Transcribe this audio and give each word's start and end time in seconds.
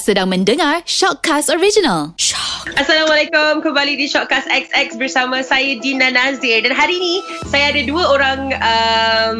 Sedang 0.00 0.32
mendengar 0.32 0.80
Shockcast 0.88 1.52
Original. 1.52 2.16
Shock. 2.16 2.72
Assalamualaikum 2.80 3.60
kembali 3.60 4.00
di 4.00 4.08
Shockcast 4.08 4.48
XX 4.48 4.96
bersama 4.96 5.44
saya 5.44 5.76
Dina 5.84 6.08
Nazir 6.08 6.64
dan 6.64 6.72
hari 6.72 6.96
ini 6.96 7.20
saya 7.52 7.76
ada 7.76 7.82
dua 7.84 8.04
orang 8.08 8.40
um, 8.56 9.38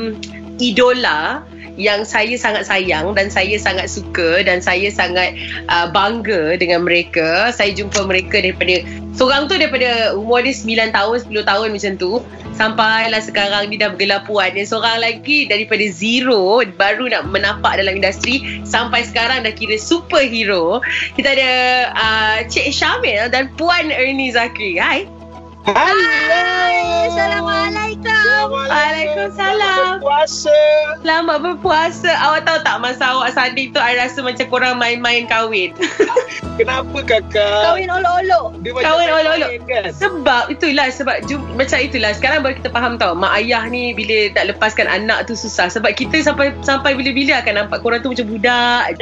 idola 0.61 1.41
yang 1.81 2.05
saya 2.05 2.37
sangat 2.37 2.69
sayang 2.69 3.17
dan 3.17 3.33
saya 3.33 3.57
sangat 3.57 3.89
suka 3.89 4.45
dan 4.45 4.61
saya 4.61 4.93
sangat 4.93 5.37
uh, 5.73 5.89
bangga 5.89 6.57
dengan 6.61 6.85
mereka. 6.85 7.49
Saya 7.55 7.73
jumpa 7.73 8.05
mereka 8.05 8.41
daripada 8.45 8.85
seorang 9.17 9.49
tu 9.49 9.57
daripada 9.57 10.13
umur 10.17 10.45
dia 10.45 10.53
9 10.53 10.93
tahun, 10.93 11.17
10 11.29 11.51
tahun 11.51 11.69
macam 11.73 11.93
tu 11.97 12.13
sampailah 12.53 13.23
sekarang 13.25 13.73
dia 13.73 13.89
dah 13.89 13.91
bergelar 13.97 14.21
puan 14.29 14.53
dan 14.53 14.69
seorang 14.69 15.01
lagi 15.01 15.49
daripada 15.49 15.83
zero 15.89 16.61
baru 16.77 17.09
nak 17.09 17.33
menapak 17.33 17.81
dalam 17.81 17.97
industri 17.97 18.63
sampai 18.69 19.09
sekarang 19.09 19.49
dah 19.49 19.53
kira 19.57 19.81
superhero. 19.81 20.85
Kita 21.17 21.33
ada 21.33 21.53
uh, 21.97 22.39
Cik 22.45 22.69
Syamil 22.71 23.33
dan 23.33 23.49
Puan 23.57 23.89
Ernie 23.89 24.33
Zakri. 24.33 24.77
Hai. 24.77 25.22
Hai. 25.63 27.07
Assalamualaikum. 27.07 28.51
Waalaikumsalam. 28.51 30.03
Puasa. 30.03 30.59
Selamat 31.07 31.39
berpuasa. 31.39 32.11
Awak 32.11 32.41
tahu 32.51 32.59
tak 32.67 32.77
masa 32.83 33.05
awak 33.15 33.31
sanding 33.31 33.71
tu 33.71 33.79
I 33.79 33.95
rasa 33.95 34.27
macam 34.27 34.43
korang 34.51 34.83
main-main 34.83 35.31
kahwin. 35.31 35.71
Kenapa 36.59 36.99
kakak? 37.07 37.63
Kahwin 37.63 37.89
olok-olok. 37.95 38.59
Kahwin 38.83 39.09
olok-olok. 39.09 39.51
Kan? 39.71 39.95
Sebab 39.95 40.51
itulah 40.51 40.91
sebab 40.91 41.23
jum, 41.31 41.41
macam 41.55 41.79
itulah 41.79 42.11
sekarang 42.11 42.43
baru 42.43 42.59
kita 42.59 42.71
faham 42.75 42.99
tau 42.99 43.15
mak 43.15 43.39
ayah 43.39 43.63
ni 43.71 43.95
bila 43.95 44.35
tak 44.35 44.51
lepaskan 44.51 44.91
anak 44.91 45.31
tu 45.31 45.39
susah 45.39 45.71
sebab 45.71 45.95
kita 45.95 46.27
sampai 46.27 46.51
sampai 46.67 46.99
bila-bila 46.99 47.39
akan 47.39 47.67
nampak 47.67 47.79
korang 47.87 48.03
tu 48.03 48.11
macam 48.11 48.27
budak. 48.27 48.99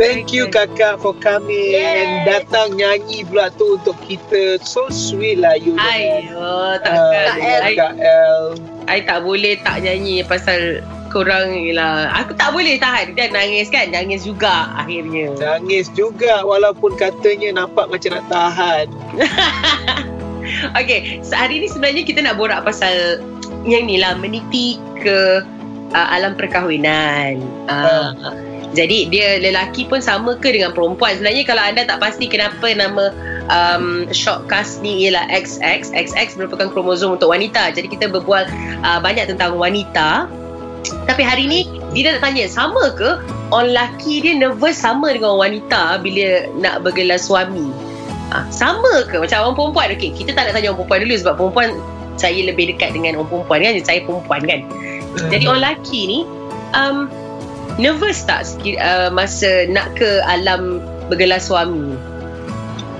Thank 0.00 0.32
you 0.32 0.48
kakak 0.48 0.96
for 1.04 1.12
coming 1.20 1.76
Yes. 1.76 1.92
and 2.00 2.12
datang 2.24 2.68
nyanyi 2.80 3.26
pula 3.28 3.52
tu 3.52 3.76
untuk 3.76 3.94
kita. 4.08 4.58
So 4.64 4.77
sweet 4.86 5.42
lah 5.42 5.58
you. 5.58 5.74
Ayo, 5.74 6.78
takkan. 6.86 7.42
I, 7.42 7.74
Kak 7.74 7.98
L. 7.98 8.54
I 8.86 9.02
tak 9.02 9.26
boleh 9.26 9.58
tak 9.66 9.82
nyanyi 9.82 10.22
pasal 10.22 10.86
korang 11.10 11.50
lah. 11.74 12.12
Aku 12.22 12.38
tak 12.38 12.54
boleh 12.54 12.78
tahan. 12.78 13.18
Dia 13.18 13.32
nangis 13.34 13.66
kan? 13.72 13.90
Nangis 13.90 14.22
juga 14.22 14.70
akhirnya. 14.78 15.34
Nangis 15.42 15.90
juga 15.98 16.46
walaupun 16.46 16.94
katanya 16.94 17.64
nampak 17.64 17.90
macam 17.90 18.14
nak 18.14 18.26
tahan. 18.30 18.86
Okay, 20.72 21.20
so 21.20 21.36
hari 21.36 21.60
ni 21.60 21.68
sebenarnya 21.68 22.08
kita 22.08 22.24
nak 22.24 22.40
borak 22.40 22.64
pasal 22.64 23.20
yang 23.68 23.84
ni 23.84 24.00
lah, 24.00 24.16
meniti 24.16 24.80
ke 24.96 25.44
uh, 25.92 26.08
alam 26.08 26.32
perkahwinan. 26.40 27.44
Uh, 27.68 28.32
jadi 28.72 29.08
dia 29.08 29.28
lelaki 29.40 29.88
pun 29.88 30.00
sama 30.00 30.36
ke 30.36 30.52
dengan 30.52 30.72
perempuan? 30.72 31.16
Sebenarnya 31.16 31.44
kalau 31.48 31.62
anda 31.64 31.84
tak 31.84 32.00
pasti 32.00 32.28
kenapa 32.28 32.64
nama 32.72 33.12
um, 33.48 34.08
shortcast 34.12 34.80
ni 34.84 35.08
ialah 35.08 35.28
XX, 35.32 35.92
XX 35.92 36.38
merupakan 36.38 36.68
kromosom 36.72 37.16
untuk 37.16 37.32
wanita. 37.32 37.72
Jadi 37.74 37.88
kita 37.90 38.08
berbual 38.08 38.48
uh, 38.84 39.00
banyak 39.02 39.28
tentang 39.28 39.56
wanita. 39.56 40.28
Tapi 41.04 41.22
hari 41.26 41.44
ni 41.50 41.60
dia 41.92 42.14
nak 42.14 42.22
tanya 42.22 42.46
sama 42.46 42.94
ke 42.94 43.18
orang 43.50 43.74
lelaki 43.74 44.20
dia 44.22 44.36
nervous 44.36 44.78
sama 44.78 45.10
dengan 45.10 45.34
orang 45.34 45.52
wanita 45.52 45.98
bila 46.00 46.46
nak 46.60 46.86
bergelar 46.86 47.18
suami? 47.18 47.88
Ah, 48.28 48.44
sama 48.52 49.08
ke 49.08 49.16
macam 49.16 49.40
orang 49.40 49.56
perempuan 49.56 49.88
okey 49.96 50.12
kita 50.12 50.36
tak 50.36 50.44
nak 50.44 50.52
tanya 50.52 50.68
orang 50.68 50.84
perempuan 50.84 51.00
dulu 51.08 51.14
sebab 51.16 51.34
perempuan 51.40 51.68
saya 52.20 52.40
lebih 52.44 52.76
dekat 52.76 52.92
dengan 52.92 53.16
orang 53.16 53.30
perempuan 53.32 53.58
kan 53.64 53.72
saya 53.80 54.00
perempuan 54.04 54.40
kan 54.44 54.60
jadi 55.32 55.44
orang 55.48 55.60
lelaki 55.64 56.00
ni 56.04 56.18
um, 56.76 57.08
nervous 57.80 58.20
tak 58.28 58.44
uh, 58.84 59.08
masa 59.08 59.64
nak 59.72 59.96
ke 59.96 60.20
alam 60.28 60.84
bergelar 61.08 61.40
suami 61.40 61.96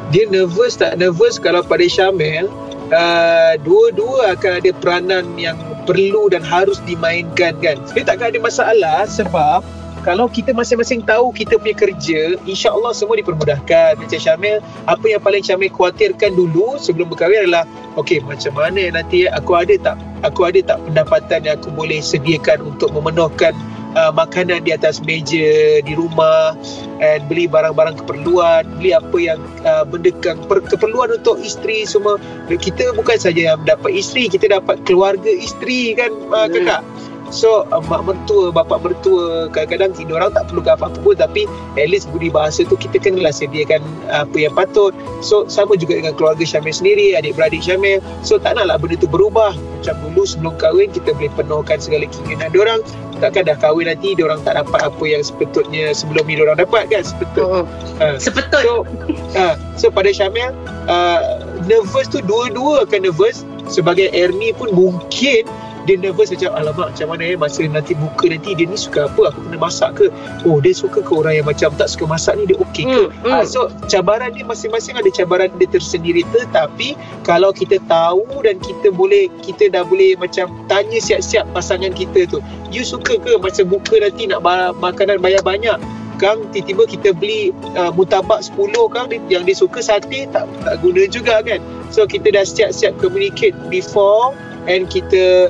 Dia 0.09 0.25
nervous 0.33 0.81
tak 0.81 0.97
nervous 0.97 1.37
kalau 1.37 1.61
pada 1.61 1.85
Syamil 1.85 2.48
uh, 2.92 3.55
dua-dua 3.61 4.33
akan 4.33 4.64
ada 4.64 4.70
peranan 4.73 5.24
yang 5.36 5.61
perlu 5.85 6.33
dan 6.33 6.41
harus 6.41 6.80
dimainkan 6.89 7.57
kan. 7.61 7.77
Dia 7.92 8.05
takkan 8.08 8.33
ada 8.33 8.41
masalah 8.41 9.05
sebab 9.05 9.61
kalau 10.08 10.24
kita 10.24 10.57
masing-masing 10.57 11.05
tahu 11.05 11.35
kita 11.36 11.61
punya 11.61 11.77
kerja, 11.77 12.41
insya-Allah 12.48 12.96
semua 12.96 13.20
dipermudahkan. 13.20 14.01
Macam 14.01 14.17
Syamil, 14.17 14.64
apa 14.89 15.05
yang 15.05 15.20
paling 15.20 15.45
Syamil 15.45 15.69
khawatirkan 15.69 16.33
dulu 16.33 16.80
sebelum 16.80 17.13
berkahwin 17.13 17.45
adalah 17.45 17.69
okey, 18.01 18.25
macam 18.25 18.57
mana 18.57 18.89
nanti 18.89 19.29
aku 19.29 19.52
ada 19.61 19.77
tak 19.77 19.96
aku 20.25 20.48
ada 20.48 20.64
tak 20.64 20.79
pendapatan 20.89 21.45
yang 21.45 21.61
aku 21.61 21.69
boleh 21.75 22.01
sediakan 22.01 22.64
untuk 22.64 22.95
memenuhkan 22.96 23.52
uh, 23.95 24.13
makanan 24.13 24.67
di 24.67 24.75
atas 24.75 25.01
meja 25.05 25.81
di 25.85 25.93
rumah 25.95 26.59
and 26.99 27.25
beli 27.31 27.47
barang-barang 27.47 28.03
keperluan, 28.05 28.67
beli 28.77 28.93
apa 28.93 29.17
yang 29.17 29.41
uh, 29.63 29.87
benda 29.87 30.11
yang 30.27 30.43
per, 30.51 30.61
keperluan 30.67 31.15
untuk 31.15 31.39
isteri 31.41 31.87
semua. 31.87 32.19
Kita 32.51 32.93
bukan 32.99 33.17
saja 33.17 33.55
yang 33.55 33.63
dapat 33.63 33.95
isteri, 33.95 34.27
kita 34.27 34.51
dapat 34.51 34.83
keluarga 34.85 35.31
isteri 35.31 35.95
kan 35.95 36.11
uh, 36.35 36.49
Hmm. 36.49 36.65
kakak. 36.65 36.83
So 37.29 37.69
uh, 37.69 37.85
mak 37.85 38.09
mertua, 38.09 38.49
bapa 38.49 38.81
mertua 38.81 39.53
kadang-kadang 39.53 39.93
kita 39.93 40.17
orang 40.17 40.33
tak 40.33 40.49
perlu 40.49 40.65
apa-apa 40.65 40.97
pun 41.05 41.13
tapi 41.13 41.45
at 41.77 41.93
least 41.93 42.09
budi 42.09 42.33
bahasa 42.33 42.65
tu 42.65 42.73
kita 42.73 42.97
kenalah 42.97 43.37
sediakan 43.37 43.85
uh, 44.09 44.25
apa 44.25 44.37
yang 44.49 44.57
patut. 44.57 44.97
So 45.20 45.45
sama 45.45 45.77
juga 45.77 46.01
dengan 46.01 46.17
keluarga 46.17 46.41
Syamil 46.49 46.73
sendiri, 46.73 47.20
adik-beradik 47.20 47.61
Syamil. 47.61 48.01
So 48.25 48.41
tak 48.41 48.57
naklah 48.57 48.81
benda 48.81 48.97
tu 48.97 49.09
berubah. 49.13 49.53
Macam 49.53 49.95
dulu 50.09 50.25
sebelum 50.25 50.55
kahwin 50.57 50.89
kita 50.89 51.13
boleh 51.13 51.33
penuhkan 51.37 51.79
segala 51.79 52.09
keinginan 52.09 52.49
diorang. 52.49 52.81
Takkan 53.18 53.51
dah 53.51 53.56
kahwin 53.58 53.90
nanti 53.90 54.14
diorang 54.14 54.40
tak 54.46 54.58
dapat 54.58 54.80
apa 54.80 55.05
yang 55.05 55.23
sepatutnya 55.23 55.90
sebelum 55.90 56.24
ni 56.27 56.39
diorang 56.39 56.58
dapat 56.58 56.86
kan 56.90 57.02
sepetut. 57.02 57.45
oh, 57.45 57.64
Uh, 57.98 58.14
sepetut 58.14 58.62
So, 58.62 58.86
uh, 59.34 59.58
so 59.74 59.90
pada 59.90 60.14
Syamil, 60.14 60.55
uh, 60.86 61.42
nervous 61.67 62.07
tu 62.07 62.23
dua-dua 62.23 62.86
akan 62.86 63.11
nervous. 63.11 63.42
Sebagai 63.68 64.08
Ernie 64.14 64.55
pun 64.55 64.73
mungkin 64.73 65.45
dia 65.89 65.97
nervous 65.97 66.29
macam 66.29 66.53
alamak 66.53 66.93
macam 66.93 67.07
mana 67.09 67.23
eh? 67.25 67.37
Masa 67.41 67.65
nanti 67.65 67.97
buka 67.97 68.29
nanti 68.29 68.53
dia 68.53 68.69
ni 68.69 68.77
suka 68.77 69.09
apa? 69.09 69.33
Aku 69.33 69.41
kena 69.49 69.57
masak 69.57 69.91
ke? 69.97 70.07
Oh 70.45 70.61
dia 70.61 70.77
suka 70.77 71.01
ke 71.01 71.13
orang 71.17 71.41
yang 71.41 71.49
macam 71.49 71.73
tak 71.81 71.89
suka 71.89 72.05
masak 72.05 72.37
ni 72.37 72.45
dia 72.45 72.61
okey 72.61 72.85
ke? 72.85 73.03
Hmm. 73.25 73.33
Ah, 73.33 73.45
so 73.49 73.73
cabaran 73.89 74.37
dia 74.37 74.45
masing-masing 74.45 75.01
ada 75.01 75.09
cabaran 75.09 75.49
dia 75.57 75.69
tersendiri. 75.73 76.29
Tetapi 76.29 76.93
kalau 77.25 77.57
kita 77.57 77.81
tahu 77.89 78.45
dan 78.45 78.61
kita 78.61 78.93
boleh 78.93 79.33
kita 79.41 79.73
dah 79.73 79.89
boleh 79.89 80.13
macam 80.21 80.53
tanya 80.69 81.01
siap-siap 81.01 81.49
pasangan 81.57 81.97
kita 81.97 82.29
tu 82.29 82.45
you 82.69 82.85
suka 82.85 83.17
ke 83.17 83.41
masa 83.41 83.65
buka 83.65 83.97
nanti 83.97 84.29
nak 84.29 84.45
ba- 84.45 84.77
makanan 84.77 85.25
bayar 85.25 85.41
banyak? 85.41 85.81
Kang 86.19 86.51
tiba-tiba 86.51 86.83
kita 86.91 87.09
beli 87.15 87.55
uh, 87.79 87.95
mutabak 87.95 88.43
10 88.43 88.75
Kang 88.91 89.07
yang 89.31 89.47
dia 89.47 89.55
suka 89.55 89.79
sate 89.79 90.27
tak 90.35 90.51
tak 90.67 90.75
guna 90.83 91.07
juga 91.07 91.41
kan? 91.47 91.63
So 91.95 92.05
kita 92.05 92.35
dah 92.35 92.43
siap-siap 92.43 92.99
communicate 92.99 93.55
before 93.70 94.35
and 94.67 94.91
kita 94.91 95.49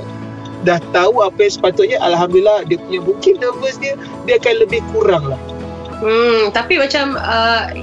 dah 0.67 0.83
tahu 0.91 1.23
apa 1.23 1.39
yang 1.39 1.55
sepatutnya 1.55 1.99
Alhamdulillah 2.03 2.67
dia 2.67 2.79
punya 2.83 3.01
mungkin 3.03 3.39
nervous 3.39 3.79
dia 3.79 3.95
dia 4.27 4.41
akan 4.43 4.55
lebih 4.67 4.81
kurang 4.91 5.27
lah 5.31 5.41
Hmm, 5.99 6.55
tapi 6.55 6.79
macam 6.79 7.19
uh, 7.19 7.75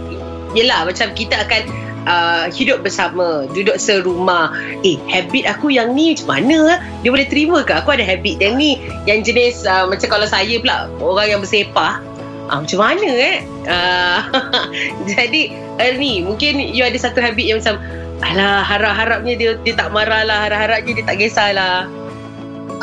yelah 0.55 0.87
macam 0.87 1.11
kita 1.11 1.35
akan 1.35 1.61
uh, 2.07 2.45
hidup 2.47 2.81
bersama, 2.81 3.43
duduk 3.51 3.75
serumah. 3.75 4.55
Eh, 4.87 4.95
habit 5.11 5.43
aku 5.51 5.75
yang 5.75 5.91
ni 5.91 6.15
macam 6.15 6.39
mana? 6.39 6.57
ah? 6.75 6.79
Dia 7.03 7.11
boleh 7.11 7.27
terima 7.27 7.59
ke? 7.67 7.75
Aku 7.75 7.91
ada 7.91 8.07
habit 8.07 8.39
yang 8.39 8.55
ni, 8.55 8.79
yang 9.03 9.19
jenis 9.19 9.67
uh, 9.67 9.83
macam 9.83 10.07
kalau 10.07 10.27
saya 10.27 10.55
pula 10.63 10.87
orang 11.03 11.27
yang 11.35 11.39
bersepah. 11.43 11.99
Ah, 12.45 12.61
macam 12.61 12.79
mana 12.79 13.09
eh? 13.09 13.37
Uh, 13.67 14.19
jadi 15.11 15.51
Ernie, 15.81 16.23
mungkin 16.23 16.61
you 16.61 16.85
ada 16.87 16.95
satu 16.95 17.19
habit 17.19 17.45
yang 17.45 17.59
macam 17.59 17.81
Alah, 18.23 18.63
harap-harapnya 18.63 19.35
dia 19.35 19.51
dia 19.59 19.75
tak 19.75 19.91
marah 19.91 20.23
lah. 20.23 20.47
Harap-harapnya 20.47 21.03
dia 21.03 21.05
tak 21.05 21.19
kisahlah. 21.19 21.83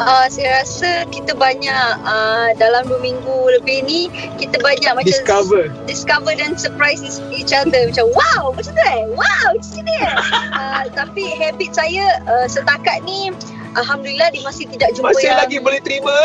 Uh, 0.00 0.26
saya 0.32 0.64
rasa 0.64 1.04
kita 1.12 1.36
banyak 1.36 1.88
uh, 2.02 2.48
dalam 2.56 2.88
dua 2.88 3.00
minggu 3.04 3.38
lebih 3.60 3.84
ni 3.84 4.08
kita 4.40 4.56
banyak 4.64 4.92
macam 4.96 5.04
discover. 5.04 5.68
discover 5.84 6.32
dan 6.32 6.56
surprise 6.56 7.04
each 7.28 7.52
other. 7.52 7.92
Macam 7.92 8.08
wow 8.16 8.56
macam 8.56 8.72
tu 8.72 8.84
eh? 8.88 9.04
Wow 9.12 9.48
macam 9.52 9.82
ni 9.84 9.96
eh? 10.00 10.16
Uh, 10.56 10.84
tapi 10.96 11.24
habit 11.36 11.76
saya 11.76 12.24
uh, 12.24 12.48
setakat 12.48 13.04
ni 13.04 13.30
Alhamdulillah 13.72 14.28
dia 14.32 14.42
masih 14.44 14.68
tidak 14.68 14.92
jumpa 14.92 15.16
masih 15.16 15.32
yang, 15.32 15.40
lagi 15.40 15.56
boleh 15.60 15.80
terima. 15.80 16.16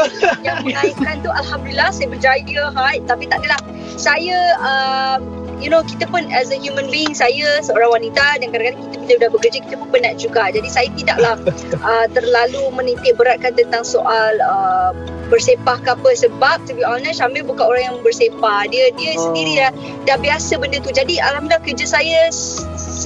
yang 0.44 0.64
mengaitkan 0.68 1.24
tu 1.24 1.32
Alhamdulillah 1.32 1.90
saya 1.96 2.08
berjaya 2.12 2.64
hai. 2.76 3.00
Tapi 3.08 3.24
tak 3.28 3.44
adalah. 3.44 3.62
Saya 3.98 4.38
uh, 4.62 5.18
you 5.58 5.70
know 5.70 5.82
kita 5.82 6.06
pun 6.10 6.30
as 6.30 6.54
a 6.54 6.58
human 6.58 6.88
being 6.90 7.18
saya 7.18 7.62
seorang 7.66 7.90
wanita 8.02 8.42
dan 8.42 8.48
kadang-kadang 8.54 8.82
kita 8.88 8.96
bila 9.02 9.16
dah 9.18 9.30
bekerja 9.34 9.58
kita 9.64 9.76
pun 9.80 9.88
penat 9.90 10.14
juga. 10.22 10.52
Jadi 10.54 10.70
saya 10.70 10.88
tidaklah 10.94 11.34
uh, 11.88 12.06
terlalu 12.14 12.70
menitik 12.76 13.18
beratkan 13.18 13.56
tentang 13.58 13.82
soal 13.82 14.38
uh, 14.44 14.92
bersepah 15.32 15.80
ke 15.82 15.90
apa. 15.96 16.10
Sebab 16.14 16.68
to 16.70 16.78
be 16.78 16.84
honest 16.86 17.20
Syamil 17.24 17.48
bukan 17.48 17.66
orang 17.66 17.84
yang 17.94 17.98
bersepah. 18.04 18.70
Dia 18.70 18.94
dia 18.96 19.16
Oh. 19.18 19.34
sendiri 19.34 19.58
dah 19.58 19.72
dah 20.06 20.18
biasa 20.22 20.62
benda 20.62 20.78
tu. 20.78 20.94
Jadi 20.94 21.18
alhamdulillah 21.18 21.64
kerja 21.66 21.86
saya 21.90 22.30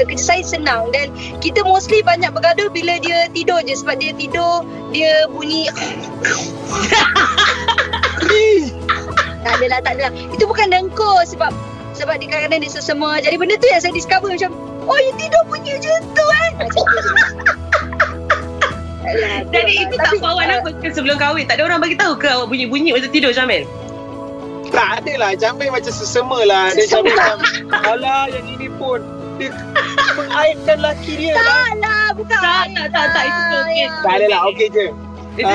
kerja 0.01 0.19
saya 0.19 0.43
senang. 0.43 0.91
Dan 0.91 1.13
kita 1.39 1.63
mostly 1.63 2.03
banyak 2.03 2.33
bergaduh 2.35 2.67
bila 2.73 2.99
dia 2.99 3.31
tidur 3.31 3.63
je. 3.63 3.77
Sebab 3.79 3.95
dia 4.01 4.11
tidur 4.17 4.67
dia 4.91 5.23
bunyi 5.31 5.71
tak 9.45 9.51
ada 9.57 9.63
adalah 9.65 9.79
tak 9.81 9.93
adalah. 9.99 10.11
Itu 10.35 10.43
bukan 10.49 10.67
dengkur 10.73 11.23
sebab 11.25 11.51
sebab 12.01 12.17
di 12.17 12.25
kadang-kadang 12.25 12.59
dia 12.65 12.71
sesama 12.73 13.21
jadi 13.21 13.37
benda 13.37 13.55
tu 13.61 13.69
yang 13.69 13.77
saya 13.77 13.93
discover 13.93 14.33
macam 14.33 14.49
oh 14.89 14.97
you 14.97 15.13
tidur 15.21 15.43
bunyi 15.45 15.77
macam 15.77 16.01
tu 16.17 16.25
kan 16.25 16.51
macam 16.57 16.81
tu 16.81 17.05
Alah, 19.01 19.43
tu 19.43 19.51
Jadi 19.57 19.73
lah. 19.75 19.83
itu 19.89 19.95
tak 19.97 20.07
Tapi, 20.13 20.17
kawan 20.21 20.45
ah, 20.45 20.57
apa 20.61 20.69
ke 20.77 20.87
sebelum 20.93 21.17
kahwin? 21.17 21.43
Tak 21.49 21.57
ada 21.57 21.63
orang 21.65 21.81
bagi 21.81 21.97
tahu 21.97 22.13
ke 22.21 22.29
awak 22.31 22.47
bunyi-bunyi 22.53 22.93
masa 22.93 23.09
tidur 23.09 23.33
Syamil? 23.33 23.65
Tak 24.69 25.03
ada 25.03 25.13
lah 25.17 25.31
Jamil 25.35 25.73
macam 25.73 25.89
sesama 25.89 26.45
lah 26.45 26.69
Dia 26.71 26.85
Sesama. 26.85 27.09
Jamil 27.09 27.17
macam 27.17 27.37
Alah 27.91 28.29
yang 28.29 28.45
ini 28.45 28.69
pun 28.77 29.01
Dia 29.41 29.49
mengaibkan 30.15 30.77
laki 30.85 31.11
dia 31.17 31.33
lah 31.33 31.43
Tak 31.43 31.71
lah 31.81 32.05
bukan 32.13 32.39
Tak, 32.39 32.65
tak, 32.77 32.87
tak, 32.93 33.05
tak. 33.09 33.23
Itu. 33.25 33.57
Tak 34.05 34.13
ada 34.21 34.25
lah 34.29 34.39
okey 34.53 34.67
je 34.69 34.85
Itu 35.41 35.53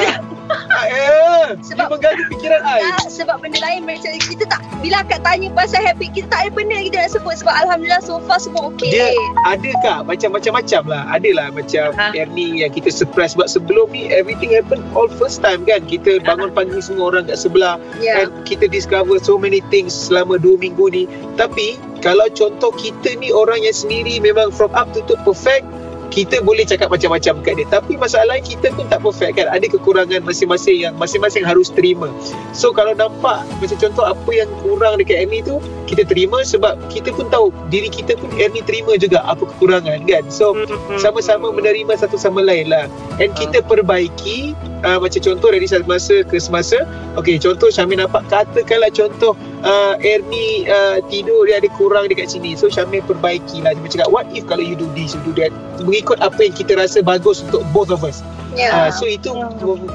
Sebab- 1.62 1.88
mengganggu 1.90 2.25
fikiran 2.31 2.60
I 2.62 2.81
Tak, 2.96 3.08
sebab 3.08 3.37
benda 3.38 3.58
lain 3.62 3.87
macam 3.87 4.10
kita 4.19 4.44
tak 4.46 4.60
bila 4.82 5.02
akak 5.02 5.20
tanya 5.22 5.48
pasal 5.52 5.81
habit 5.82 6.10
kita 6.12 6.26
tak 6.28 6.40
ada 6.46 6.50
benda 6.52 6.76
kita 6.78 6.96
nak 7.02 7.10
sebut 7.10 7.34
sebab 7.38 7.54
alhamdulillah 7.56 8.02
so 8.02 8.19
far 8.26 8.38
semua 8.38 8.70
okey. 8.75 8.93
Dia 8.93 9.10
ada 9.43 9.70
kak 9.82 10.00
macam-macam-macam 10.06 10.82
lah. 10.87 11.02
Ada 11.10 11.31
lah 11.34 11.48
macam 11.50 11.87
Ha. 11.96 12.12
Ernie 12.12 12.60
yang 12.60 12.70
kita 12.70 12.90
surprise. 12.90 13.32
Sebab 13.32 13.48
sebelum 13.48 13.90
ni 13.90 14.06
everything 14.08 14.52
happen 14.52 14.82
all 14.93 15.08
first 15.08 15.40
time 15.40 15.64
kan. 15.64 15.82
Kita 15.84 16.22
bangun 16.22 16.52
pagi 16.52 16.78
semua 16.78 17.10
orang 17.10 17.26
kat 17.26 17.38
sebelah. 17.38 17.78
Ya. 17.98 18.22
and 18.22 18.31
kita 18.44 18.69
discover 18.69 19.16
so 19.19 19.34
many 19.37 19.64
things 19.72 19.90
selama 19.93 20.37
2 20.37 20.56
minggu 20.56 20.87
ni. 20.88 21.04
Tapi 21.34 21.76
kalau 22.00 22.28
contoh 22.31 22.70
kita 22.75 23.16
ni 23.16 23.32
orang 23.32 23.62
yang 23.62 23.75
sendiri 23.75 24.20
memang 24.20 24.52
from 24.52 24.70
up 24.72 24.90
to 24.93 25.00
top 25.04 25.19
perfect 25.22 25.64
kita 26.11 26.43
boleh 26.43 26.64
cakap 26.64 26.88
macam-macam 26.91 27.35
kat 27.43 27.55
dia. 27.58 27.67
Tapi 27.69 27.99
masalahnya 27.99 28.43
kita 28.43 28.73
pun 28.75 28.87
tak 28.88 29.03
perfect 29.03 29.38
kan. 29.38 29.47
Ada 29.50 29.67
kekurangan 29.70 30.23
masing-masing 30.25 30.88
yang 30.88 30.94
masing-masing 30.97 31.44
harus 31.44 31.69
terima. 31.73 32.08
So 32.56 32.73
kalau 32.73 32.97
nampak 32.97 33.44
macam 33.61 33.76
contoh 33.76 34.05
apa 34.06 34.31
yang 34.32 34.49
kurang 34.64 34.99
dekat 34.99 35.26
Ernie 35.26 35.44
tu 35.44 35.61
kita 35.87 36.03
terima 36.03 36.43
sebab 36.43 36.79
kita 36.91 37.14
pun 37.14 37.31
tahu 37.31 37.55
diri 37.70 37.87
kita 37.87 38.19
pun 38.19 38.31
Ernie 38.37 38.64
terima 38.64 38.99
juga 38.99 39.23
apa 39.26 39.47
kekurangan 39.47 40.06
kan. 40.06 40.25
So 40.32 40.56
Hmm. 40.56 40.99
sama-sama 40.99 41.53
menerima 41.53 41.94
satu 41.99 42.17
sama 42.17 42.41
lain 42.41 42.73
lah. 42.73 42.88
And 43.20 43.35
kita 43.37 43.61
perbaiki 43.64 44.56
uh, 44.87 44.99
macam 44.99 45.20
contoh 45.20 45.53
dari 45.53 45.69
semasa 45.69 46.25
ke 46.25 46.37
semasa. 46.41 46.85
Okey, 47.20 47.41
contoh 47.41 47.69
Syamil 47.69 48.00
nampak 48.00 48.25
katakanlah 48.29 48.93
contoh 48.93 49.37
uh, 49.67 49.95
Ernie 50.01 50.71
uh, 50.71 51.03
tidur 51.11 51.51
dia 51.51 51.59
ada 51.59 51.69
kurang 51.75 52.07
dekat 52.07 52.31
sini. 52.31 52.55
So 52.55 52.71
Syamil 52.71 53.03
perbaiki 53.05 53.61
lah. 53.67 53.75
Dia 53.75 53.91
cakap, 54.01 54.09
what 54.15 54.31
if 54.31 54.47
kalau 54.47 54.63
you 54.63 54.79
do 54.79 54.87
this, 54.95 55.13
you 55.13 55.23
do 55.27 55.35
that. 55.43 55.51
Mengikut 55.83 56.23
apa 56.23 56.39
yang 56.39 56.55
kita 56.55 56.79
rasa 56.79 57.03
bagus 57.03 57.43
untuk 57.43 57.67
both 57.75 57.91
of 57.91 58.07
us. 58.07 58.23
Ya. 58.55 58.73
Uh, 58.73 58.91
so 58.95 59.05
itu 59.05 59.35
mem- 59.35 59.91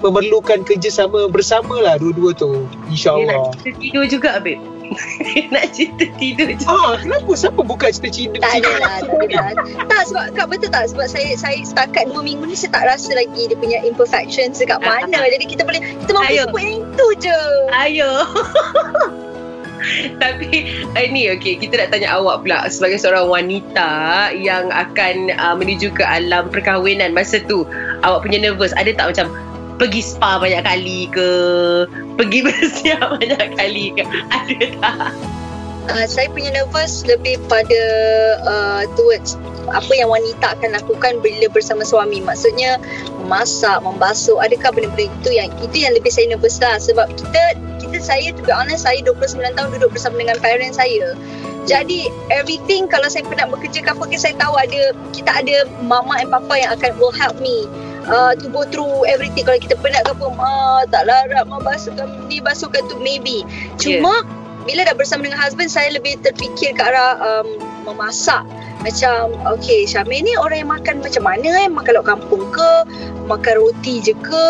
memerlukan 0.00 0.64
kerjasama 0.64 1.28
bersama 1.28 1.82
lah 1.82 1.98
dua-dua 1.98 2.32
tu. 2.32 2.64
InsyaAllah. 2.88 3.52
cerita 3.60 3.78
tidur 3.82 4.04
juga, 4.08 4.30
babe. 4.40 4.62
Nak 5.54 5.64
cerita 5.74 6.04
tidur 6.16 6.48
juga. 6.56 6.72
Ah, 6.72 6.94
kenapa? 7.00 7.30
Siapa 7.32 7.60
buka 7.60 7.90
cerita-cerita? 7.92 8.42
tak 8.42 8.62
ada 8.62 8.70
lah, 8.80 8.96
tak 9.04 9.16
ada 9.18 9.36
lah. 9.38 9.52
Tak 9.88 10.02
sebab 10.10 10.24
kak 10.36 10.46
betul 10.50 10.70
tak 10.70 10.84
sebab 10.92 11.06
saya 11.08 11.34
saya 11.38 11.58
setakat 11.62 12.10
2 12.10 12.18
minggu 12.20 12.44
ni 12.46 12.56
saya 12.56 12.74
tak 12.74 12.84
rasa 12.88 13.10
lagi 13.14 13.48
dia 13.48 13.56
punya 13.56 13.78
imperfections 13.82 14.60
dekat 14.60 14.80
mana. 14.82 15.24
Jadi 15.28 15.44
kita 15.46 15.62
boleh 15.62 15.80
kita 15.82 16.10
mampu 16.12 16.32
Ayo. 16.32 16.44
sebut 16.48 16.60
yang 16.60 16.74
itu 16.82 17.06
je. 17.28 17.40
Ayo. 17.72 18.10
Tapi 20.22 20.50
eh, 20.94 21.06
ni 21.10 21.26
okey 21.34 21.58
kita 21.58 21.74
nak 21.74 21.88
tanya 21.90 22.14
awak 22.14 22.46
pula 22.46 22.70
sebagai 22.70 23.02
seorang 23.02 23.26
wanita 23.26 24.30
yang 24.30 24.70
akan 24.70 25.34
uh, 25.34 25.54
menuju 25.58 25.90
ke 25.90 26.06
alam 26.06 26.46
perkahwinan 26.48 27.10
masa 27.10 27.42
tu 27.42 27.66
awak 28.06 28.22
punya 28.22 28.38
nervous 28.38 28.70
ada 28.78 28.94
tak 28.94 29.14
macam 29.14 29.26
pergi 29.82 30.02
spa 30.04 30.38
banyak 30.38 30.62
kali 30.62 31.10
ke 31.10 31.28
pergi 32.16 32.40
bersiap 32.44 33.06
banyak 33.18 33.46
kali 33.56 33.84
ke 33.96 34.04
ada 34.30 34.66
tak 34.80 35.12
Uh, 35.90 36.06
saya 36.06 36.30
punya 36.30 36.54
nervous 36.54 37.02
lebih 37.10 37.42
pada 37.50 37.82
uh, 38.46 38.86
towards 38.94 39.34
apa 39.66 39.90
yang 39.90 40.14
wanita 40.14 40.54
akan 40.54 40.78
lakukan 40.78 41.18
bila 41.18 41.50
bersama 41.50 41.82
suami. 41.82 42.22
Maksudnya 42.22 42.78
masak, 43.26 43.82
membasuh. 43.82 44.38
Adakah 44.38 44.70
benda-benda 44.70 45.10
itu 45.10 45.30
yang 45.34 45.50
itu 45.58 45.82
yang 45.82 45.90
lebih 45.90 46.14
saya 46.14 46.30
nervous 46.30 46.62
lah 46.62 46.78
sebab 46.78 47.10
kita 47.18 47.58
kita 47.82 47.98
saya 47.98 48.30
to 48.30 48.46
be 48.46 48.54
honest 48.54 48.86
saya 48.86 49.02
29 49.02 49.42
tahun 49.58 49.68
duduk 49.74 49.90
bersama 49.90 50.22
dengan 50.22 50.38
parents 50.38 50.78
saya. 50.78 51.18
Jadi 51.66 52.06
everything 52.30 52.86
kalau 52.86 53.10
saya 53.10 53.26
penat 53.26 53.50
bekerja 53.50 53.82
ke 53.82 53.90
apa 53.90 54.06
ke 54.06 54.14
saya 54.14 54.38
tahu 54.38 54.54
ada 54.54 54.94
kita 55.10 55.34
ada 55.34 55.66
mama 55.82 56.14
and 56.22 56.30
papa 56.30 56.62
yang 56.62 56.70
akan 56.78 56.94
will 57.02 57.14
help 57.14 57.34
me 57.42 57.66
uh, 58.08 58.32
to 58.34 58.46
go 58.50 58.62
through 58.66 59.06
everything. 59.06 59.46
Kalau 59.46 59.60
kita 59.60 59.78
penat 59.78 60.06
ke 60.06 60.12
apa 60.14 60.26
ma 60.34 60.82
tak 60.90 61.06
larat 61.06 61.44
ma 61.46 61.58
basuhkan 61.62 62.08
ni 62.26 62.42
basuhkan 62.42 62.82
tu 62.90 62.98
maybe. 62.98 63.46
Cuma 63.78 64.24
bila 64.62 64.86
dah 64.86 64.94
bersama 64.94 65.26
dengan 65.26 65.42
husband 65.42 65.70
saya 65.70 65.90
lebih 65.90 66.18
terfikir 66.22 66.74
ke 66.74 66.82
arah 66.82 67.18
um, 67.18 67.46
memasak. 67.86 68.46
Macam 68.82 69.30
okay 69.46 69.86
Syamil 69.86 70.26
ni 70.26 70.34
orang 70.34 70.66
yang 70.66 70.70
makan 70.74 71.06
macam 71.06 71.22
mana 71.22 71.50
eh? 71.62 71.70
Makan 71.70 72.02
lauk 72.02 72.06
kampung 72.06 72.42
ke? 72.50 72.72
Makan 73.30 73.54
roti 73.62 74.02
je 74.02 74.10
ke? 74.10 74.44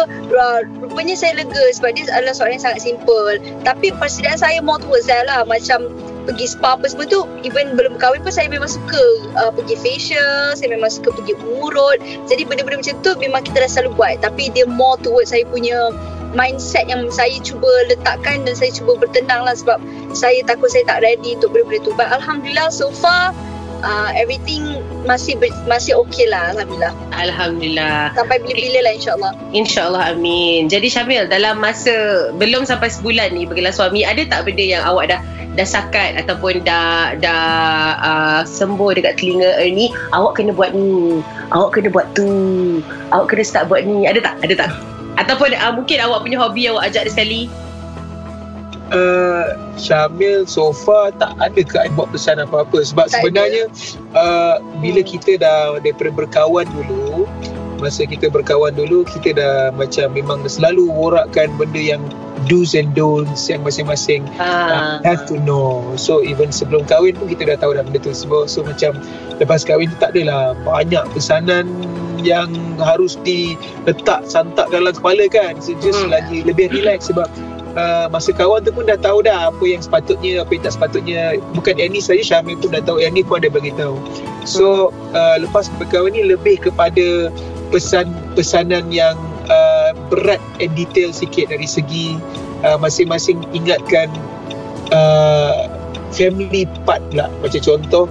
Rupanya 0.80 1.12
saya 1.12 1.36
lega 1.36 1.64
sebab 1.76 1.92
dia 1.92 2.08
adalah 2.08 2.32
soalan 2.32 2.56
yang 2.56 2.64
sangat 2.64 2.80
simple. 2.80 3.36
Tapi 3.60 3.92
persediaan 4.00 4.40
saya 4.40 4.64
more 4.64 4.80
towards 4.80 5.04
that 5.04 5.28
lah. 5.28 5.44
Macam 5.44 5.92
pergi 6.24 6.46
spa 6.54 6.78
apa 6.78 6.86
semua 6.88 7.06
tu 7.06 7.26
even 7.42 7.74
belum 7.74 7.98
kahwin 7.98 8.22
pun 8.22 8.32
saya 8.32 8.48
memang 8.48 8.70
suka 8.70 9.02
uh, 9.36 9.50
pergi 9.52 9.76
facial 9.78 10.54
saya 10.56 10.72
memang 10.72 10.90
suka 10.90 11.12
pergi 11.12 11.34
urut. 11.38 11.98
Jadi 12.30 12.46
benda-benda 12.46 12.80
macam 12.80 12.96
tu 13.02 13.10
memang 13.18 13.42
kita 13.44 13.62
dah 13.62 13.70
selalu 13.70 13.90
buat. 13.98 14.14
Tapi 14.22 14.50
dia 14.54 14.64
more 14.66 14.96
towards 15.00 15.34
saya 15.34 15.42
punya 15.48 15.92
mindset 16.32 16.88
yang 16.88 17.04
saya 17.12 17.36
cuba 17.44 17.68
letakkan 17.92 18.48
dan 18.48 18.56
saya 18.56 18.72
cuba 18.72 18.96
bertenang 18.96 19.44
lah 19.44 19.52
sebab 19.52 19.76
saya 20.16 20.40
takut 20.48 20.72
saya 20.72 20.88
tak 20.88 21.04
ready 21.04 21.36
untuk 21.36 21.52
benda-benda 21.52 21.84
tu. 21.84 21.92
But 21.94 22.08
Alhamdulillah 22.08 22.72
so 22.72 22.88
far 22.90 23.36
uh, 23.82 24.10
everything 24.16 24.80
masih 25.02 25.34
ber, 25.36 25.50
masih 25.66 25.98
okey 26.06 26.30
lah 26.30 26.54
Alhamdulillah. 26.54 26.92
Alhamdulillah. 27.12 28.14
Sampai 28.14 28.38
bila-bila 28.42 28.78
lah 28.86 28.92
insyaAllah. 28.94 29.32
InsyaAllah 29.52 30.02
amin. 30.14 30.70
Jadi 30.70 30.88
Syamil 30.88 31.26
dalam 31.28 31.58
masa 31.58 32.28
Belum 32.36 32.64
sampai 32.64 32.88
sebulan 32.88 33.34
ni 33.34 33.44
Bergelar 33.44 33.74
suami 33.74 34.06
Ada 34.06 34.24
tak 34.28 34.48
benda 34.48 34.64
yang 34.64 34.82
awak 34.84 35.12
dah 35.12 35.20
Dah 35.52 35.68
sakat 35.68 36.16
Ataupun 36.16 36.64
dah 36.64 37.16
Dah 37.18 37.44
uh, 38.00 38.40
Sembuh 38.46 38.96
dekat 38.96 39.20
telinga 39.20 39.60
Ernie 39.60 39.92
Awak 40.12 40.40
kena 40.40 40.52
buat 40.56 40.72
ni 40.72 41.20
Awak 41.52 41.70
kena 41.76 41.88
buat 41.92 42.06
tu 42.16 42.28
Awak 43.12 43.26
kena 43.32 43.42
start 43.44 43.68
buat 43.68 43.84
ni 43.84 44.08
Ada 44.08 44.20
tak? 44.24 44.34
Ada 44.44 44.54
tak? 44.66 44.70
Ataupun 45.20 45.52
uh, 45.52 45.72
mungkin 45.76 46.00
awak 46.00 46.24
punya 46.24 46.40
hobi 46.40 46.72
Awak 46.72 46.88
ajak 46.88 47.02
dia 47.08 47.12
sekali 47.12 47.40
uh, 48.92 49.56
Syamil 49.80 50.44
so 50.46 50.70
far 50.70 51.10
tak 51.16 51.34
ada 51.40 51.60
ke 51.64 51.76
I 51.80 51.88
buat 51.92 52.12
pesan 52.12 52.38
apa-apa? 52.38 52.84
Sebab 52.84 53.08
Tak 53.08 53.20
sebenarnya 53.20 53.72
uh, 54.14 54.60
bila 54.78 55.00
kita 55.02 55.40
dah 55.40 55.80
daripada 55.80 56.12
berkawan 56.12 56.68
dulu 56.70 57.26
masa 57.82 58.06
kita 58.06 58.30
berkawan 58.30 58.70
dulu 58.78 59.02
kita 59.02 59.34
dah 59.34 59.74
macam 59.74 60.14
memang 60.14 60.46
selalu 60.46 60.86
worakkan 60.94 61.50
benda 61.58 61.82
yang 61.82 62.02
do's 62.46 62.78
and 62.78 62.94
don'ts 62.94 63.50
yang 63.50 63.62
masing-masing. 63.66 64.22
Uh, 64.38 65.02
have 65.02 65.26
to 65.26 65.34
know. 65.42 65.82
So 65.98 66.22
even 66.22 66.54
sebelum 66.54 66.86
kahwin 66.86 67.18
pun 67.18 67.26
kita 67.26 67.50
dah 67.50 67.58
tahu 67.58 67.74
dah 67.74 67.82
benda 67.82 67.98
tu. 67.98 68.14
So, 68.14 68.46
so 68.46 68.62
macam 68.62 69.02
lepas 69.42 69.66
kahwin 69.66 69.90
tu 69.90 69.98
tak 69.98 70.14
adalah 70.14 70.54
banyak 70.62 71.02
pesanan 71.10 71.66
yang 72.22 72.54
harus 72.78 73.18
diletak 73.26 74.22
santak 74.30 74.70
dalam 74.70 74.94
kepala 74.94 75.26
kan. 75.26 75.58
So 75.58 75.74
just 75.82 76.02
Hmm. 76.06 76.14
lagi 76.14 76.46
lebih 76.46 76.70
relax 76.70 77.10
sebab 77.10 77.26
uh, 77.74 78.06
masa 78.12 78.30
kawan 78.32 78.64
tu 78.64 78.70
pun 78.74 78.84
dah 78.88 78.98
tahu 78.98 79.24
dah 79.24 79.48
apa 79.52 79.64
yang 79.64 79.80
sepatutnya 79.80 80.42
apa 80.42 80.50
yang 80.52 80.62
tak 80.64 80.74
sepatutnya. 80.74 81.20
Bukan 81.56 81.76
Annie 81.78 82.04
saja 82.04 82.22
Syamil 82.22 82.58
pun 82.58 82.72
dah 82.72 82.82
tahu 82.84 83.00
Annie 83.00 83.24
pun 83.24 83.40
ada 83.40 83.48
bagi 83.52 83.72
tahu 83.74 83.96
so 84.42 84.90
uh, 85.14 85.36
lepas 85.38 85.70
berkahwin 85.78 86.14
ni 86.14 86.22
lebih 86.26 86.58
kepada 86.58 87.30
pesan-pesanan 87.70 88.90
yang 88.92 89.16
uh, 89.48 89.94
berat 90.12 90.42
and 90.60 90.74
detail 90.76 91.08
sikit 91.14 91.48
dari 91.48 91.64
segi 91.64 92.18
uh, 92.66 92.76
masing-masing 92.76 93.40
ingatkan 93.56 94.12
uh, 94.92 95.70
family 96.12 96.68
part 96.84 97.00
pula. 97.08 97.32
Macam 97.40 97.60
contoh 97.64 98.04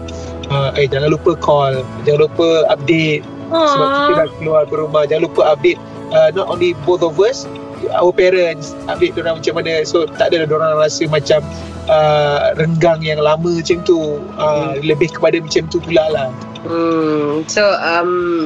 uh, 0.50 0.74
eh 0.74 0.90
jangan 0.90 1.14
lupa 1.14 1.38
call 1.38 1.86
jangan 2.08 2.26
lupa 2.26 2.66
update. 2.72 3.24
Sebab 3.52 3.88
kita 3.92 4.14
dah 4.16 4.28
keluar 4.40 4.64
ke 4.64 4.76
rumah 4.80 5.04
jangan 5.04 5.28
lupa 5.28 5.42
update 5.52 5.76
uh, 6.16 6.32
not 6.32 6.48
only 6.48 6.72
both 6.88 7.04
of 7.04 7.20
us 7.20 7.44
our 7.90 8.14
parents 8.14 8.78
update 8.86 9.18
orang 9.18 9.42
macam 9.42 9.54
mana. 9.58 9.82
So 9.88 10.06
tak 10.06 10.34
ada 10.34 10.46
orang 10.46 10.78
rasa 10.78 11.10
macam 11.10 11.42
uh, 11.90 12.54
renggang 12.58 13.02
yang 13.02 13.20
lama 13.22 13.62
macam 13.62 13.82
tu. 13.84 14.22
Uh, 14.38 14.78
lebih 14.86 15.10
kepada 15.10 15.42
macam 15.42 15.66
tu 15.70 15.82
pula 15.82 16.04
lah. 16.14 16.30
Hmm, 16.62 17.42
so 17.50 17.66
um, 17.82 18.46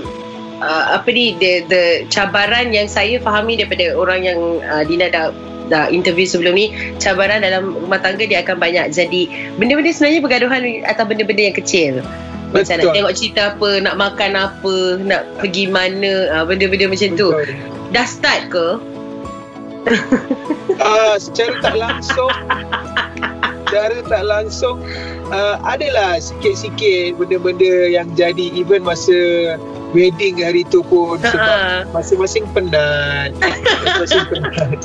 uh, 0.64 0.96
apa 0.96 1.08
ni 1.12 1.36
the 1.40 1.68
the 1.68 1.84
cabaran 2.08 2.72
yang 2.72 2.88
saya 2.88 3.20
fahami 3.20 3.60
daripada 3.60 3.92
orang 3.96 4.24
yang 4.24 4.40
uh, 4.64 4.84
Dina 4.88 5.12
dah 5.12 5.36
dah 5.66 5.90
interview 5.90 6.30
sebelum 6.30 6.54
ni 6.54 6.72
cabaran 7.02 7.42
dalam 7.42 7.74
rumah 7.74 8.00
tangga 8.00 8.24
dia 8.24 8.46
akan 8.46 8.62
banyak. 8.62 8.94
Jadi 8.94 9.28
benda-benda 9.58 9.92
sebenarnya 9.92 10.22
bergaduhan 10.22 10.62
atas 10.86 11.06
benda-benda 11.06 11.44
yang 11.52 11.58
kecil. 11.58 11.94
Macam 12.54 12.80
nak 12.80 12.88
Betul. 12.88 12.96
tengok 12.96 13.14
cerita 13.18 13.42
apa 13.58 13.70
nak 13.84 13.96
makan 14.00 14.32
apa 14.38 14.76
nak 15.02 15.28
pergi 15.42 15.66
mana 15.68 16.32
uh, 16.32 16.44
benda-benda 16.46 16.88
macam 16.88 17.10
tu. 17.18 17.30
Betul. 17.34 17.52
dah 17.94 18.06
start 18.08 18.42
ke 18.50 18.68
uh, 20.82 21.16
secara 21.18 21.54
tak 21.62 21.76
langsung 21.78 22.32
secara 23.66 23.98
tak 24.06 24.24
langsung 24.24 24.78
uh, 25.34 25.58
adalah 25.66 26.22
sikit-sikit 26.22 27.18
benda-benda 27.18 27.90
yang 27.90 28.08
jadi 28.14 28.54
even 28.54 28.86
masa 28.86 29.18
wedding 29.96 30.44
hari 30.44 30.68
tu 30.68 30.84
pun 30.86 31.16
Ha. 31.24 31.32
sebab 31.32 31.60
masing-masing 31.96 32.46
penat. 32.52 33.32
Masing-masing 33.96 34.28
penat. 34.28 34.80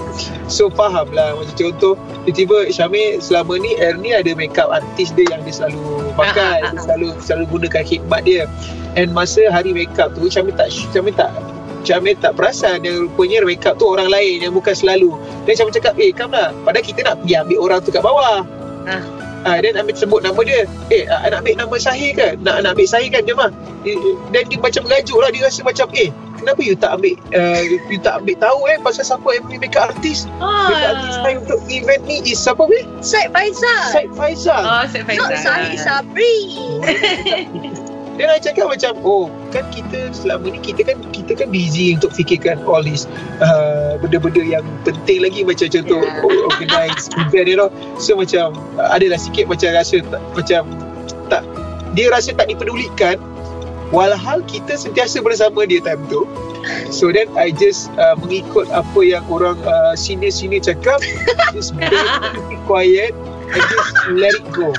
So 0.46 0.70
faham 0.70 1.10
lah 1.10 1.34
macam 1.34 1.54
contoh 1.58 1.94
tiba-tiba 2.30 2.70
Syamil 2.70 3.18
selama 3.18 3.58
ni 3.58 3.74
Ernie 3.82 4.14
ada 4.14 4.30
makeup 4.38 4.70
artist 4.70 5.18
dia 5.18 5.26
yang 5.34 5.42
dia 5.42 5.54
selalu 5.54 6.14
pakai 6.14 6.62
dia 6.62 6.78
selalu 6.78 7.08
selalu 7.18 7.44
gunakan 7.50 7.82
khidmat 7.82 8.22
dia. 8.22 8.46
And 8.94 9.10
masa 9.10 9.50
hari 9.50 9.74
makeup 9.74 10.14
tu 10.14 10.30
Syamil 10.30 10.54
tak 10.54 10.70
Syamil 10.70 11.14
tak 11.18 11.34
Syamil 11.82 12.14
tak 12.16 12.34
perasan 12.34 12.80
yang 12.80 13.06
rupanya 13.06 13.42
makeup 13.42 13.74
tu 13.74 13.86
orang 13.86 14.06
lain 14.06 14.40
yang 14.40 14.52
bukan 14.52 14.72
selalu 14.72 15.14
dan 15.44 15.52
Syamil 15.54 15.72
cakap 15.72 15.94
eh 15.96 16.10
come 16.10 16.32
lah 16.32 16.52
padahal 16.62 16.82
kita 16.82 17.00
nak 17.02 17.14
pergi 17.18 17.34
ambil 17.36 17.58
orang 17.60 17.80
tu 17.80 17.90
kat 17.90 18.00
bawah 18.00 18.42
Ah. 18.80 19.04
Ah, 19.40 19.56
dan 19.56 19.76
ambil 19.76 19.92
sebut 19.92 20.20
nama 20.20 20.36
dia 20.40 20.64
Eh 20.88 21.04
ah, 21.06 21.28
nak 21.28 21.44
ambil 21.44 21.64
nama 21.64 21.76
Sahih 21.76 22.12
kan 22.12 22.40
Nak 22.40 22.60
nak 22.60 22.72
ambil 22.72 22.84
Sahih 22.84 23.08
kan 23.08 23.24
dia 23.24 23.32
mah 23.32 23.48
Eh, 23.84 23.92
eh, 23.92 24.16
Dan 24.32 24.48
dia 24.48 24.56
macam 24.56 24.84
merajuk 24.84 25.16
lah 25.16 25.28
Dia 25.28 25.44
rasa 25.44 25.60
macam 25.60 25.84
Eh 25.92 26.08
kenapa 26.34 26.60
you 26.60 26.72
tak 26.74 26.96
ambil 26.96 27.12
uh, 27.32 27.60
You 27.60 28.00
tak 28.00 28.20
ambil 28.20 28.36
tahu 28.36 28.60
eh 28.68 28.76
Pasal 28.80 29.04
siapa 29.04 29.28
yang 29.30 29.44
punya 29.44 29.58
makeup 29.58 29.92
artist 29.92 30.28
Makeup 30.40 30.92
artist 30.92 31.16
Ah. 31.20 31.32
untuk 31.36 31.60
event 31.68 32.02
ni 32.04 32.24
Is 32.24 32.40
siapa 32.40 32.64
weh 32.64 32.84
Syed 33.00 33.28
Faizal. 33.30 33.80
Syed 33.92 34.10
Faizal 34.12 34.60
Oh, 34.60 34.84
Syed 34.88 35.04
Not 35.08 35.28
Faizal. 35.28 35.40
Syed 35.44 35.76
Sabri. 35.78 36.36
Dia 38.20 38.28
nak 38.28 38.44
cakap 38.44 38.68
macam 38.68 39.00
Oh 39.00 39.32
kan 39.48 39.64
kita 39.72 40.12
selama 40.12 40.52
ni 40.52 40.60
Kita 40.60 40.84
kan 40.84 41.00
kita 41.08 41.32
kan 41.40 41.48
busy 41.48 41.96
untuk 41.96 42.12
fikirkan 42.12 42.60
All 42.68 42.84
this 42.84 43.08
uh, 43.40 43.96
Benda-benda 43.96 44.44
yang 44.44 44.60
penting 44.84 45.24
lagi 45.24 45.40
Macam 45.40 45.72
contoh 45.72 46.04
Yeah. 46.04 46.20
yeah. 46.20 46.44
Organize 46.52 47.08
event 47.24 47.48
you 47.48 47.56
know 47.56 47.72
So 47.96 48.20
macam 48.20 48.52
uh, 48.76 48.92
Adalah 48.92 49.16
sikit 49.16 49.48
macam 49.48 49.72
rasa 49.72 50.04
tak, 50.04 50.20
Macam 50.36 50.62
tak 51.32 51.48
Dia 51.96 52.12
rasa 52.12 52.36
tak 52.36 52.52
dipedulikan 52.52 53.16
Walhal 53.88 54.44
kita 54.44 54.76
sentiasa 54.76 55.24
bersama 55.24 55.64
dia 55.64 55.80
time 55.80 56.04
tu 56.12 56.28
So 56.92 57.08
then 57.08 57.32
I 57.40 57.56
just 57.56 57.88
uh, 57.96 58.20
mengikut 58.20 58.68
apa 58.68 59.00
yang 59.00 59.24
orang 59.32 59.56
uh, 59.64 59.96
senior-senior 59.96 60.60
cakap 60.60 61.00
Just 61.56 61.72
be 61.72 61.88
quiet 62.68 63.16
and 63.50 63.64
just 63.64 63.90
let 64.14 64.34
it 64.36 64.46
go 64.52 64.70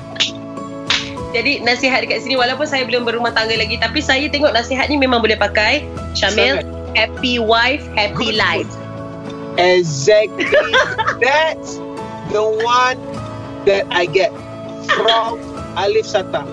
Jadi 1.31 1.63
nasihat 1.63 2.03
dekat 2.03 2.27
sini 2.27 2.35
walaupun 2.35 2.67
saya 2.67 2.83
belum 2.83 3.07
berumah 3.07 3.31
tangga 3.31 3.55
lagi 3.55 3.79
tapi 3.79 4.03
saya 4.03 4.27
tengok 4.27 4.51
nasihat 4.51 4.91
ni 4.91 4.99
memang 4.99 5.23
boleh 5.23 5.39
pakai. 5.39 5.87
Syamil, 6.11 6.59
Sangat. 6.59 6.65
happy 6.95 7.39
wife, 7.39 7.83
happy 7.95 8.35
Good, 8.35 8.39
life. 8.39 8.71
Exactly. 9.55 10.47
That's 11.23 11.79
the 12.35 12.43
one 12.43 12.99
that 13.63 13.87
I 13.91 14.07
get 14.11 14.31
from 14.99 15.39
Alif 15.79 16.03
Sata. 16.03 16.43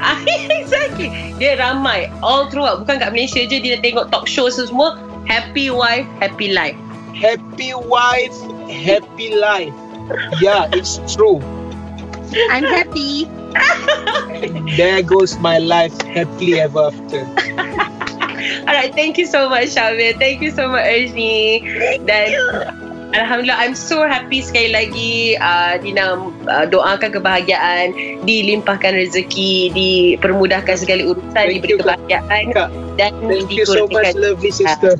exactly. 0.48 1.10
Dia 1.36 1.58
ramai 1.60 2.08
all 2.24 2.48
throughout 2.48 2.86
bukan 2.86 3.02
kat 3.02 3.10
Malaysia 3.12 3.44
je 3.44 3.58
dia 3.60 3.76
tengok 3.82 4.08
talk 4.08 4.24
show 4.30 4.48
semua 4.48 4.96
happy 5.26 5.68
wife, 5.74 6.06
happy 6.22 6.54
life. 6.54 6.78
Happy 7.12 7.74
wife, 7.74 8.34
happy 8.70 9.34
life. 9.34 9.74
Yeah, 10.38 10.70
it's 10.72 11.02
true. 11.10 11.42
I'm 12.50 12.64
happy. 12.64 13.26
There 14.78 15.02
goes 15.02 15.38
my 15.38 15.58
life 15.58 15.94
happily 16.02 16.60
ever 16.60 16.88
after. 16.88 17.26
Alright, 18.64 18.94
thank 18.94 19.18
you 19.18 19.26
so 19.26 19.48
much 19.48 19.76
Syamil. 19.76 20.16
Thank 20.16 20.40
you 20.40 20.50
so 20.50 20.68
much 20.68 20.86
Ernie. 20.86 21.60
Dan 22.06 22.32
Alhamdulillah 23.10 23.58
I'm 23.58 23.74
so 23.74 24.06
happy 24.06 24.38
sekali 24.38 24.70
lagi 24.70 25.34
uh, 25.42 25.74
Dina 25.82 26.14
uh, 26.46 26.66
doakan 26.70 27.10
kebahagiaan 27.10 27.90
Dilimpahkan 28.22 28.94
rezeki 28.94 29.74
Dipermudahkan 29.74 30.78
segala 30.78 31.10
urusan 31.10 31.34
Thank 31.34 31.58
Diberi 31.58 31.74
you, 31.74 31.78
kebahagiaan 31.82 32.44
Kak, 32.54 32.70
Dan 32.94 33.12
Thank 33.26 33.50
you 33.50 33.66
so 33.66 33.90
much, 33.90 34.14
lovely 34.14 34.54
sister. 34.54 34.94